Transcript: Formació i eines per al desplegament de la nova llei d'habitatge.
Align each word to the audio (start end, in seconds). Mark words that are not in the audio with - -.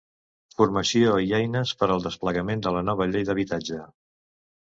Formació 0.59 1.11
i 1.25 1.27
eines 1.39 1.73
per 1.81 1.89
al 1.95 2.01
desplegament 2.05 2.63
de 2.69 2.73
la 2.77 2.81
nova 2.87 3.07
llei 3.13 3.27
d'habitatge. 3.29 3.79